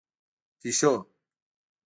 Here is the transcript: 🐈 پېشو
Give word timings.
🐈 0.03 0.03
پېشو 0.61 0.91